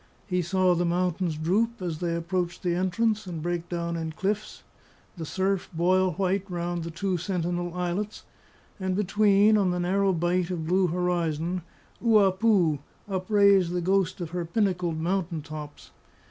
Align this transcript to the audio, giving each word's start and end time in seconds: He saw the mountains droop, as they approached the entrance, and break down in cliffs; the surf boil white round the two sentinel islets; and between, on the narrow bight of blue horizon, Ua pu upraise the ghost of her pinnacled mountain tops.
He 0.25 0.41
saw 0.41 0.73
the 0.73 0.83
mountains 0.83 1.37
droop, 1.37 1.79
as 1.79 1.99
they 1.99 2.15
approached 2.15 2.63
the 2.63 2.73
entrance, 2.73 3.27
and 3.27 3.39
break 3.39 3.69
down 3.69 3.95
in 3.95 4.13
cliffs; 4.13 4.63
the 5.15 5.27
surf 5.27 5.69
boil 5.73 6.13
white 6.13 6.43
round 6.49 6.83
the 6.83 6.89
two 6.89 7.17
sentinel 7.19 7.71
islets; 7.75 8.23
and 8.79 8.95
between, 8.95 9.57
on 9.59 9.69
the 9.69 9.79
narrow 9.79 10.11
bight 10.11 10.49
of 10.49 10.65
blue 10.65 10.87
horizon, 10.87 11.61
Ua 12.01 12.31
pu 12.31 12.79
upraise 13.07 13.69
the 13.69 13.79
ghost 13.81 14.19
of 14.21 14.31
her 14.31 14.43
pinnacled 14.43 14.97
mountain 14.97 15.43
tops. 15.43 15.91